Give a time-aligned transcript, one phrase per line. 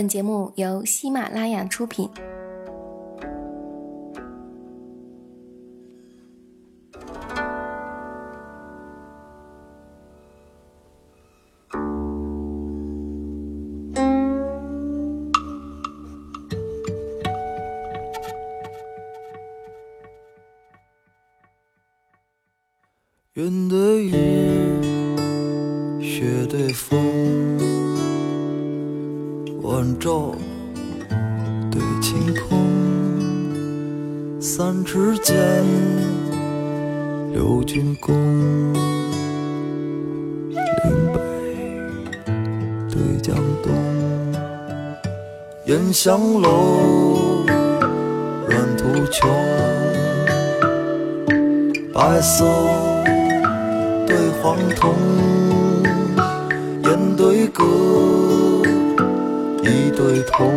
[0.00, 2.08] 本节目由喜马拉雅出品。
[46.02, 47.44] 香楼，
[48.48, 49.28] 软土穷，
[51.92, 52.46] 白色。
[54.06, 54.94] 对黄铜，
[56.84, 57.62] 烟对歌，
[59.62, 60.50] 一对铜，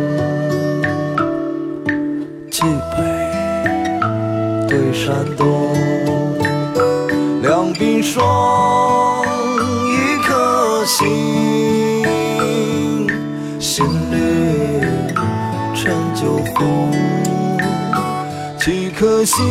[2.50, 2.64] 蓟
[2.96, 3.04] 北
[4.66, 5.44] 对山东，
[7.42, 9.22] 两鬓霜，
[9.90, 11.04] 一颗心，
[13.60, 14.33] 心里
[16.24, 16.90] 酒红，
[18.58, 19.44] 几颗心，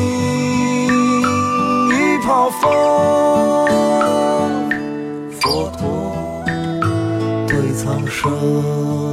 [1.92, 2.72] 一泡风。
[5.40, 6.16] 佛陀
[7.48, 9.13] 对苍生。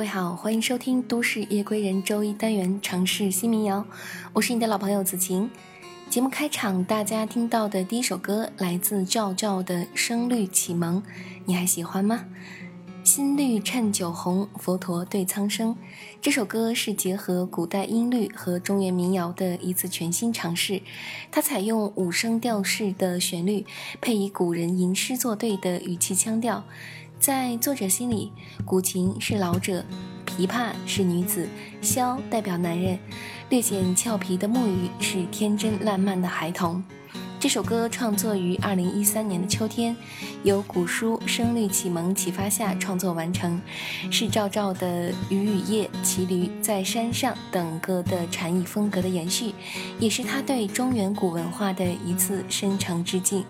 [0.00, 3.84] 各位好，欢迎收听《都市夜归人》周一单元城市新民谣，
[4.32, 5.50] 我是你的老朋友子晴。
[6.08, 11.02] 节目开场，大家听到的第一首歌来自赵照的《声律启蒙》，
[11.44, 12.24] 你还喜欢吗？
[13.04, 15.76] 新绿趁酒红，佛陀对苍生。
[16.22, 20.80] 这首歌是结合古代音律和中原民谣的一次全新尝试，
[21.30, 23.66] 它采用五声调式的旋律，
[24.00, 26.64] 配以古人吟诗作对的语气腔调。
[27.20, 28.32] 在作者心里，
[28.64, 29.84] 古琴是老者，
[30.24, 31.46] 琵琶是女子，
[31.82, 32.98] 箫代表男人，
[33.50, 36.82] 略显俏皮的木鱼是天真烂漫的孩童。
[37.38, 39.94] 这首歌创作于二零一三年的秋天，
[40.44, 43.60] 由古书《声律启蒙》启发下创作完成，
[44.10, 49.52] 是赵照的《雨雨夜》《骑驴在山上》等歌的禅意风格的延续，
[49.98, 53.44] 也是他对中原古文化的一次深诚致敬。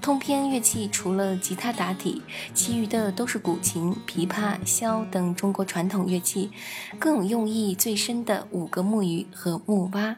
[0.00, 2.22] 通篇乐器除了吉他打底，
[2.54, 6.50] 其余的都是古琴、琵琶、箫等中国传统乐器，
[6.98, 10.16] 更有用意最深的五个木鱼和木蛙。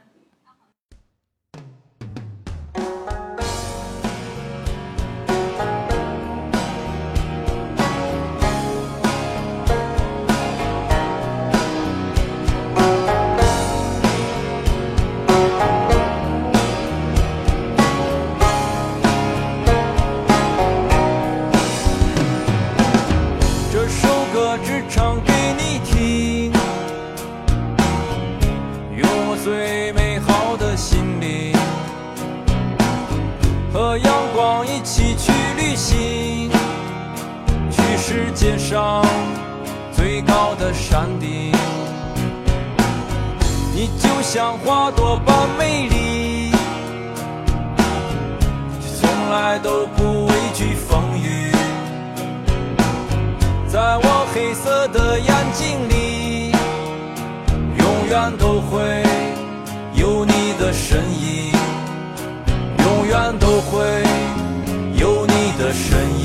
[58.12, 59.03] 远都会
[59.94, 61.50] 有你的身影，
[62.85, 63.87] 永远都会
[65.00, 66.21] 有你的身影。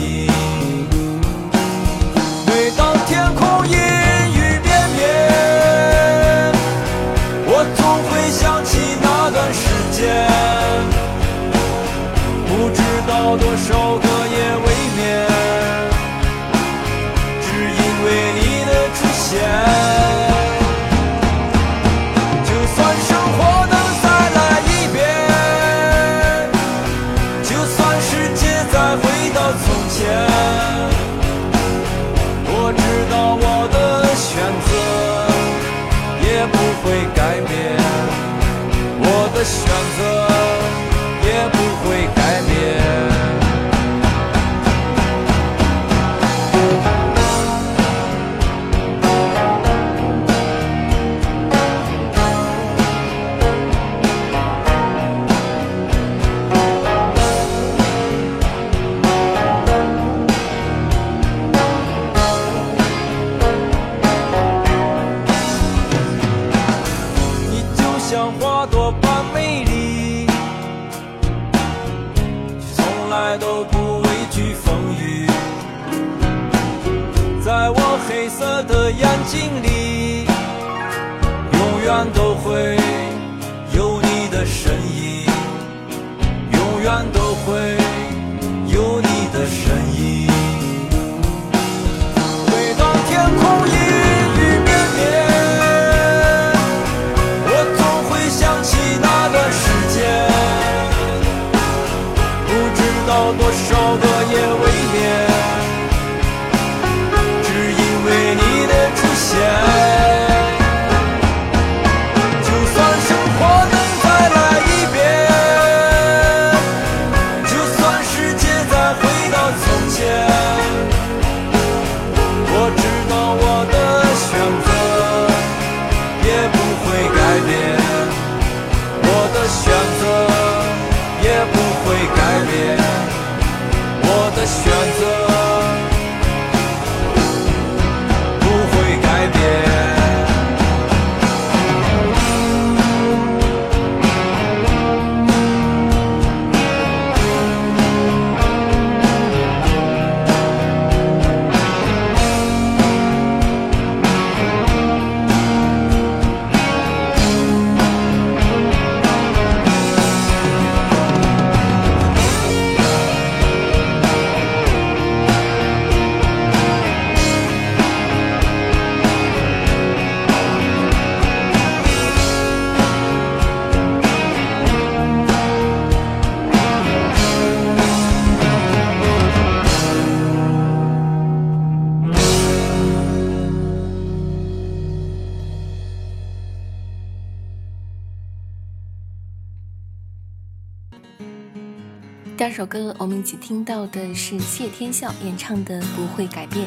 [192.47, 196.65] 二首歌，我们一起听到的是谢天笑演唱的《不会改变》。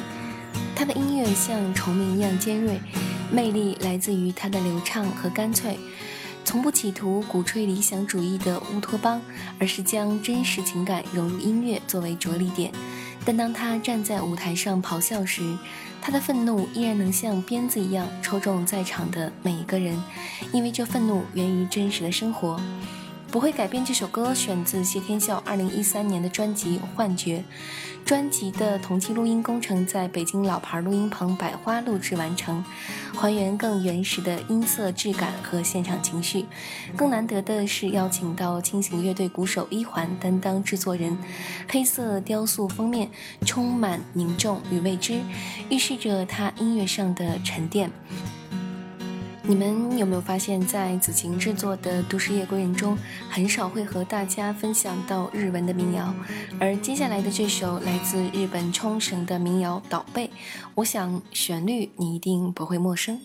[0.76, 2.78] 他的音乐像虫鸣一样尖锐，
[3.32, 5.78] 魅力来自于他的流畅和干脆，
[6.44, 9.22] 从不企图鼓吹理想主义的乌托邦，
[9.58, 12.70] 而是将真实情感融入音乐作为着力点。
[13.24, 15.56] 但当他站在舞台上咆哮时，
[16.02, 19.98] 他的愤怒依然能像鞭子一样抽中在场的每一个人，
[20.52, 22.60] 因为这愤怒源于真实的生活。
[23.30, 27.38] 不会改变这首歌选自谢天笑二零一三年的专辑《幻觉》，
[28.04, 32.64] 专辑的同期录音工程在北京老牌录音棚百花录制完成，
[33.14, 36.44] 还原更原始的音色质感和现场情绪。
[36.96, 41.16] 更难得的是邀请到清醒乐队鼓手一环担当制作人，
[41.68, 43.08] 黑色雕塑封面
[43.46, 45.20] 充满凝重与未知，
[45.68, 47.92] 预示着他音乐上的沉淀。
[49.50, 52.96] 你们有没有发现，在子晴制作的《都市夜归人》中，
[53.28, 56.14] 很少会和大家分享到日文的民谣？
[56.60, 60.28] 而接下来的这首来自日本冲绳的民谣《岛背》，
[60.76, 63.20] 我想旋律你一定不会陌生。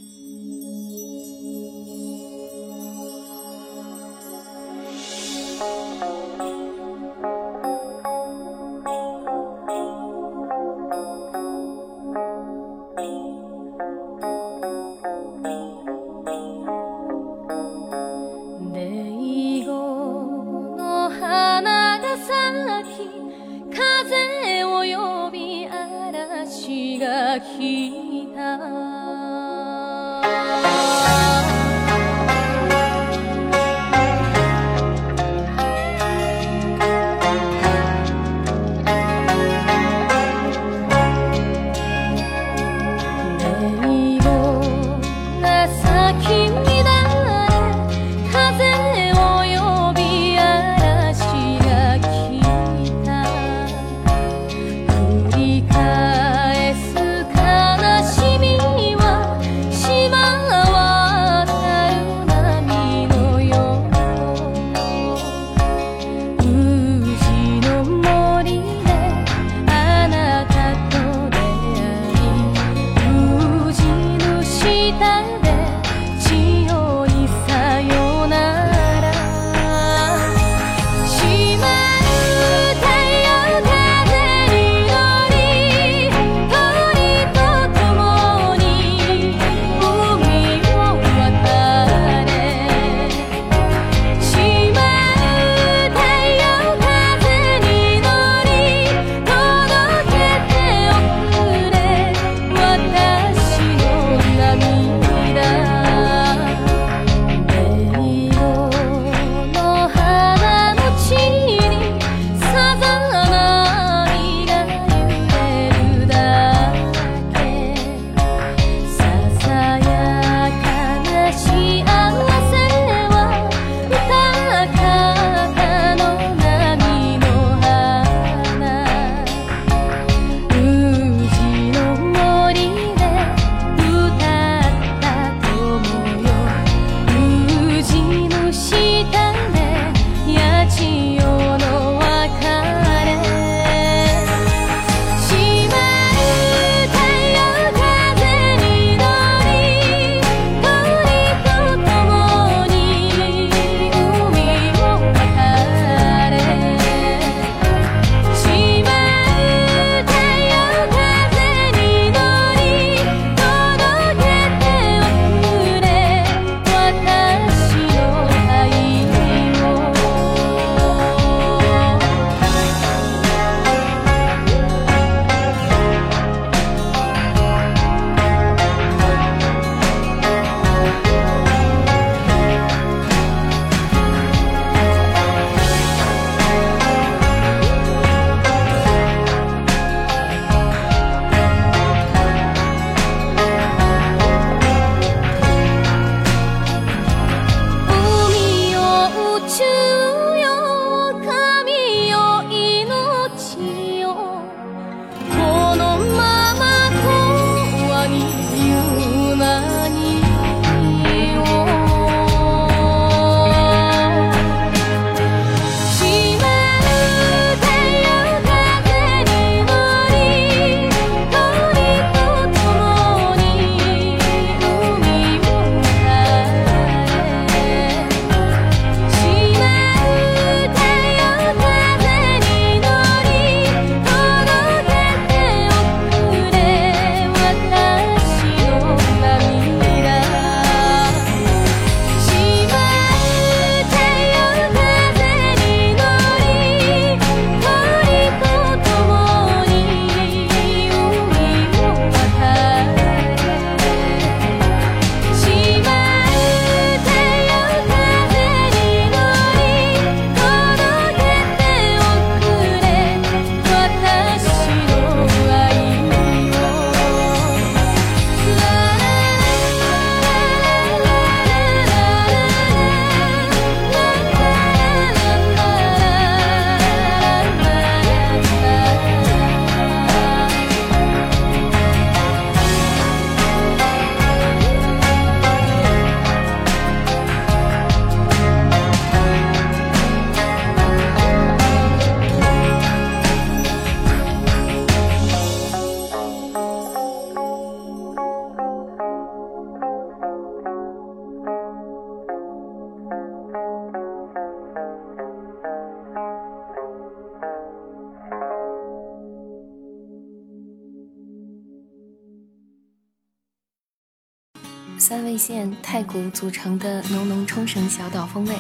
[315.38, 318.56] 三味线太鼓组成的浓浓冲绳小岛风味，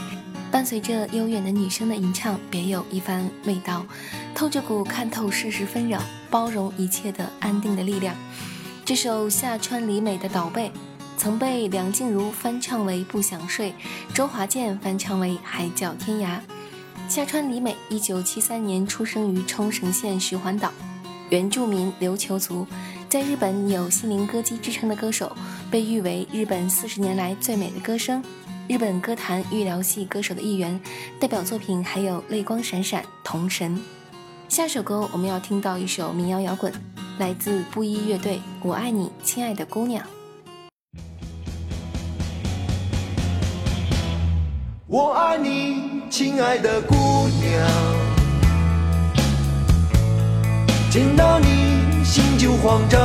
[0.52, 3.86] 伴随着悠远的女声的吟唱，别有一番味道，
[4.34, 8.14] 透着股看透世事纷扰、包容一切的安定的力量。
[8.84, 10.68] 这首夏川里美的《岛背》，
[11.18, 13.72] 曾被梁静茹翻唱为《不想睡》，
[14.14, 16.38] 周华健翻唱为《海角天涯》。
[17.08, 20.74] 夏川里美，一九七三年出生于冲绳县徐环岛，
[21.30, 22.68] 原住民琉球族，
[23.08, 25.32] 在日本有“心灵歌姬”之称的歌手，
[25.70, 28.24] 被誉为日本四十年来最美的歌声。
[28.68, 30.80] 日本歌坛预疗系歌手的一员，
[31.20, 33.78] 代表作品还有《泪光闪闪》《童神》。
[34.50, 36.74] 下首歌我们要听到一首民谣摇滚，
[37.20, 40.04] 来自布衣乐队《我爱你，亲爱的姑娘》。
[44.88, 48.25] 我爱你，亲爱的姑娘，
[50.96, 53.02] 见到你心就慌张。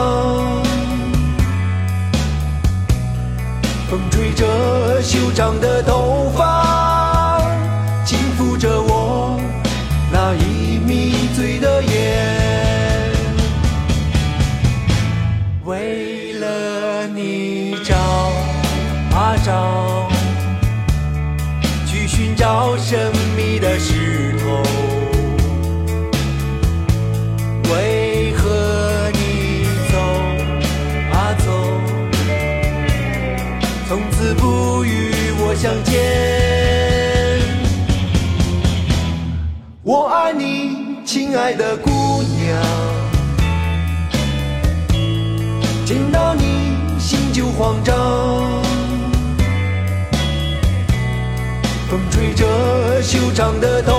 [3.91, 7.41] 风吹着修长的头发，
[8.05, 9.41] 轻抚着我
[10.13, 13.13] 那已迷醉的眼。
[15.65, 17.97] 为了你找
[19.19, 20.09] 啊找，
[21.87, 24.00] 去寻找神秘的石
[41.13, 42.63] 亲爱的姑娘，
[45.85, 47.97] 见到你心就慌张。
[51.89, 53.93] 风吹着修长的头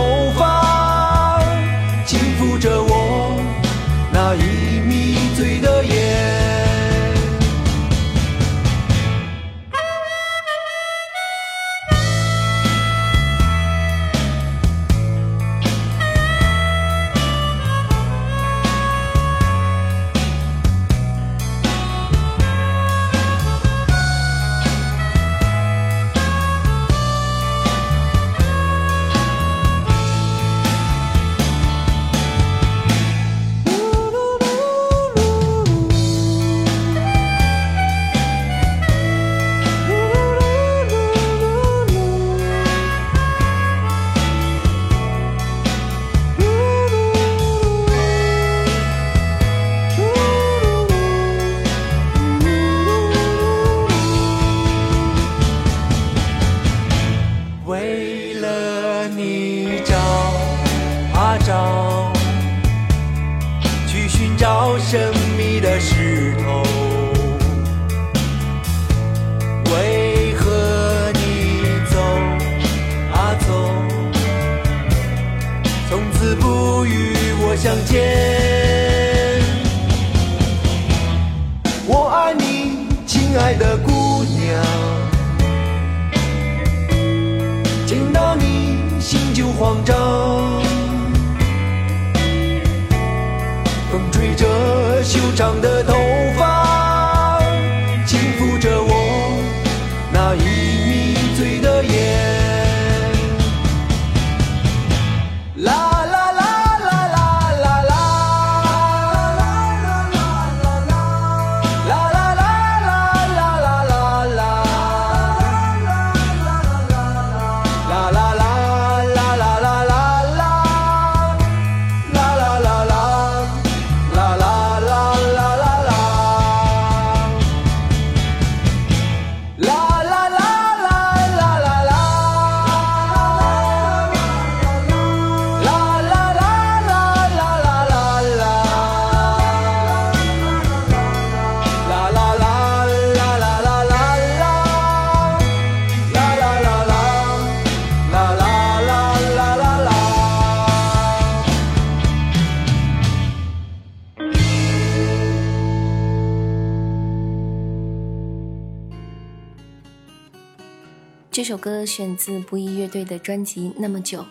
[161.41, 164.21] 这首歌选自不一乐队的专辑《那么久》，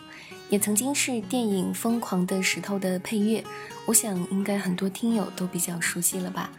[0.49, 3.43] 也曾经是电影《疯狂的石头》的配乐。
[3.87, 6.53] 我想应该很多听友都比较熟悉了吧？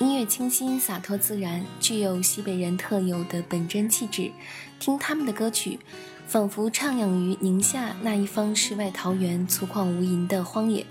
[0.00, 4.32] 音乐清新洒脱自然，具有西北人特有的本真气质。
[4.80, 5.78] 听他们的歌曲，
[6.26, 10.86] 仿佛徜徉于宁夏那一方世外桃源、粗犷无垠的荒野，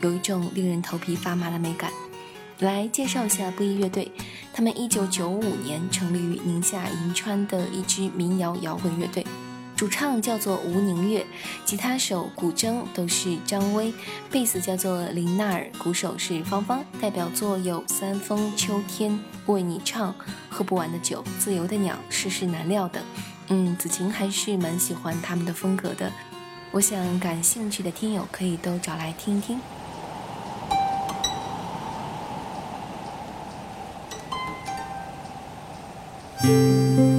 [0.00, 1.90] 有一种令人头皮发麻的美感。
[2.64, 4.10] 来介绍一下布衣乐队，
[4.52, 9.26] 他们一九九五年成立于宁夏银川的一支民谣摇滚乐队，
[9.76, 11.26] 主唱叫做吴宁月，
[11.64, 13.92] 吉他手、古筝都是张威，
[14.30, 16.84] 贝斯叫做林娜尔，鼓手是芳芳。
[17.00, 19.12] 代表作有《三峰秋天》
[19.52, 20.12] 《为你唱》
[20.48, 23.02] 《喝不完的酒》《自由的鸟》《世事难料》等。
[23.48, 26.10] 嗯，子晴还是蛮喜欢他们的风格的。
[26.70, 29.60] 我想感兴趣的听友可以都找来听一听。
[36.44, 37.13] 着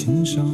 [0.00, 0.46] 心伤。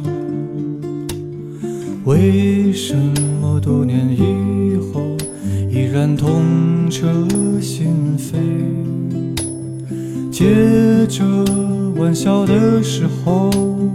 [2.03, 2.93] 为什
[3.41, 5.15] 么多年以后
[5.71, 7.07] 依然痛彻
[7.61, 8.35] 心扉？
[10.29, 11.23] 接着
[11.95, 13.49] 玩笑的时候，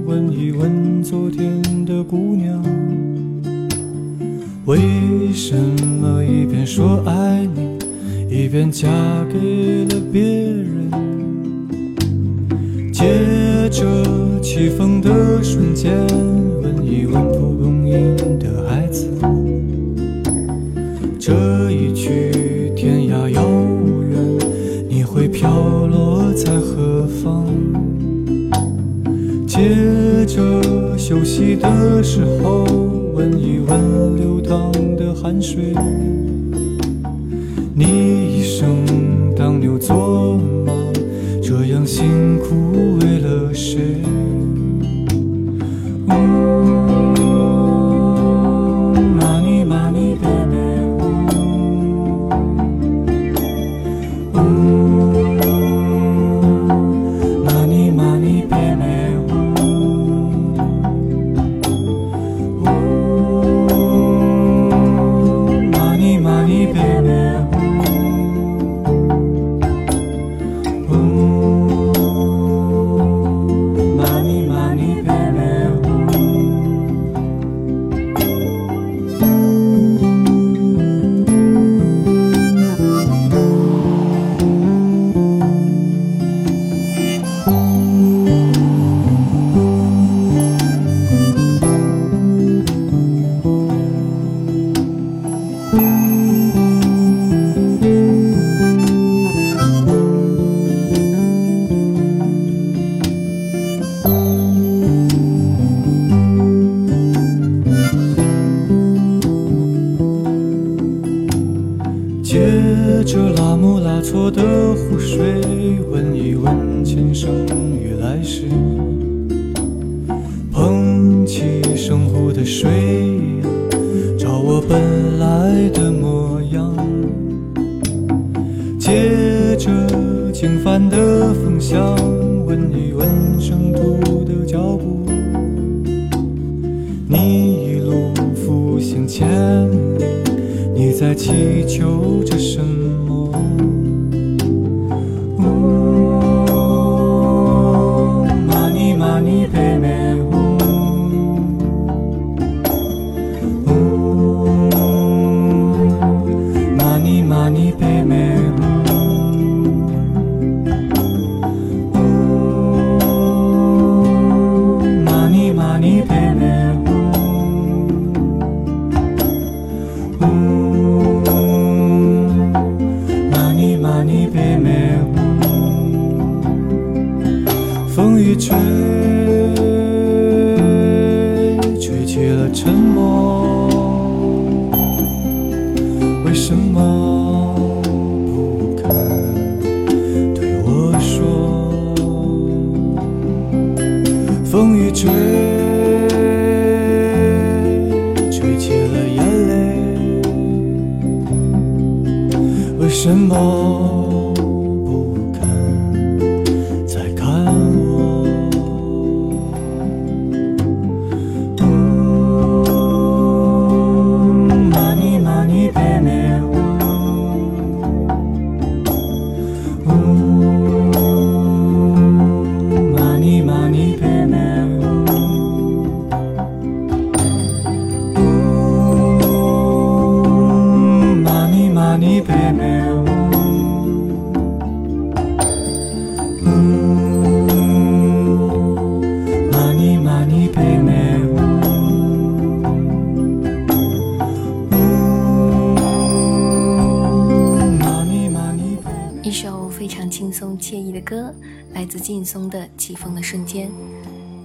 [0.06, 2.64] 问一问昨天的姑娘。
[4.64, 4.78] 为
[5.34, 5.54] 什
[6.00, 7.78] 么一边说爱你？
[8.34, 8.88] 一边嫁
[9.30, 10.90] 给了别人，
[12.90, 13.84] 接着
[14.54, 15.96] 起风的瞬间，
[16.62, 19.08] 问一问蒲公英的孩子，
[21.18, 23.48] 这一去天涯遥
[24.10, 24.38] 远，
[24.90, 27.46] 你会飘落在何方？
[29.46, 32.66] 接着休息的时候，
[33.14, 35.72] 问一问流淌的汗水。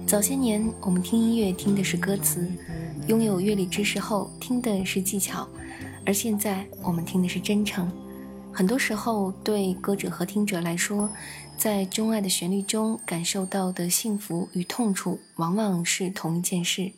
[0.08, 2.50] 早些年，我们听音乐听的是歌词，
[3.08, 5.46] 拥有乐理知识后听的是技巧，
[6.06, 7.92] 而现在我们听的是真诚。
[8.50, 11.10] 很多时候，对歌者和听者来说，
[11.58, 16.90] 在钟爱的旋律中感受到的幸福与痛楚，往往是同一件事。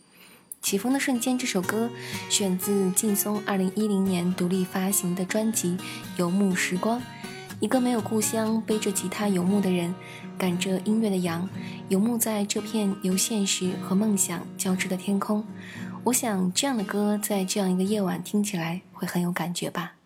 [0.63, 1.91] 起风的瞬间这首歌
[2.29, 5.71] 选自劲松二零一零年独立发行的专辑
[6.17, 7.01] 《游牧时光》。
[7.59, 9.95] 一个没有故乡、背着吉他游牧的人，
[10.41, 11.47] 赶着音乐的羊，
[11.91, 15.45] 游牧在这片由现实和梦想交织的天空。
[16.03, 20.00] 我想，这样的歌在这样一个夜晚听起来会很有感觉吧。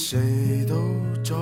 [0.00, 0.76] 谁都
[1.24, 1.34] 找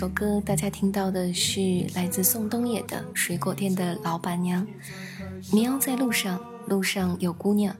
[0.00, 1.60] 首歌，大家听到的是
[1.94, 4.66] 来自宋冬野的《水果店的老板娘》。
[5.54, 7.76] 民谣在路上，路上有姑娘，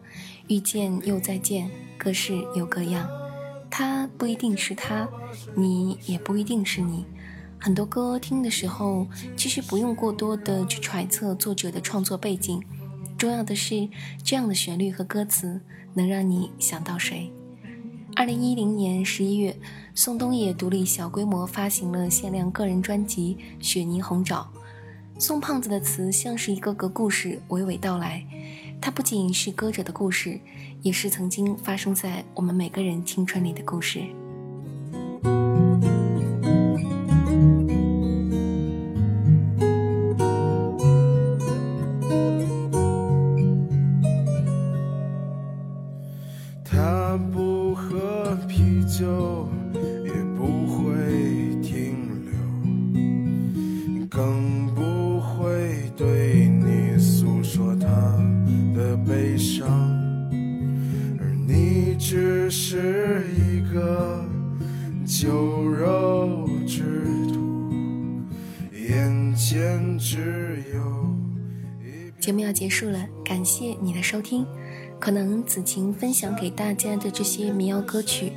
[0.47, 3.09] 遇见又再见，各式又各样。
[3.71, 5.09] 他不一定是他，
[5.57, 7.07] 你也不一定是你。
[7.59, 12.63] 很多歌听的时候，其实不用过多的去揣测作者的创作背景，
[13.17, 13.89] 重要的是
[14.23, 15.59] 这样的旋律和歌词
[15.95, 17.33] 能让你想到谁。
[18.17, 19.57] 二零一零年十一月，
[19.95, 24.47] 宋冬野独立小规模发行了限量个人专辑《雪泥红爪》。
[25.19, 28.25] 宋胖子的词像是一个个故事娓娓道来，
[28.81, 30.39] 它不仅是歌者的故事，
[30.83, 34.01] 也是曾经发生在我们每个人青春里的故事。
[75.71, 78.33] 能子晴分享给大家的这些民谣歌曲，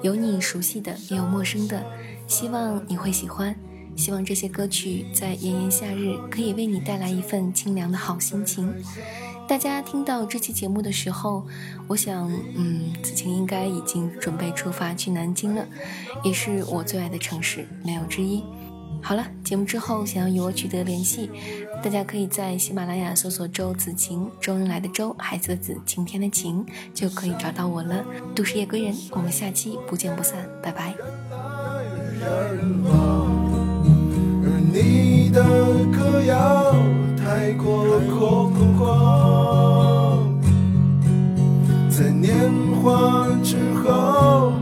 [0.00, 1.84] 有你熟悉的，也有陌生的，
[2.26, 3.54] 希望你会喜欢。
[3.94, 8.72] 希望这些歌曲在炎炎夏日可以为你带来一份清凉的好心情。
[9.46, 11.46] 大家听到这期节目的时候，
[11.88, 15.66] 我想，嗯，子晴应该已经准备出发去南京了，
[16.24, 18.42] 也是我最爱的城市，没有之一。
[19.00, 21.30] 好了，节目之后想要与我取得联系，
[21.82, 28.04] 大家可以在喜马拉雅搜索“周子晴”，周恩来的周，孩子的子，晴天的晴，就可以找到我了。
[28.34, 30.94] 都市夜归人，我们下期不见不散，拜拜。
[34.70, 35.42] 你的
[35.86, 36.74] 歌谣
[37.16, 40.18] 太过空旷，
[41.88, 42.50] 在年
[42.82, 44.52] 华之后，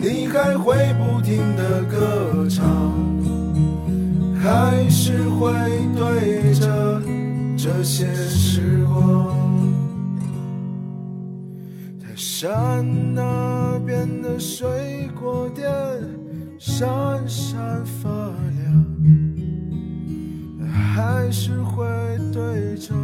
[0.00, 3.19] 你还会不停的歌唱。
[4.42, 5.52] 还是会
[5.94, 7.02] 对着
[7.58, 9.36] 这些时光，
[12.00, 15.70] 泰山那边的水果店
[16.58, 16.88] 闪
[17.28, 18.08] 闪发
[18.56, 18.86] 亮，
[20.72, 21.84] 还是会
[22.32, 22.94] 对着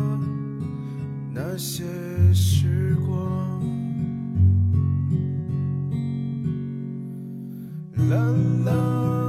[1.34, 1.84] 那些
[2.32, 3.60] 时光，
[8.08, 8.16] 啦
[8.64, 9.25] 啦。